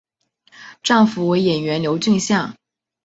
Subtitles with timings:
[0.81, 2.55] 丈夫为演员刘俊相。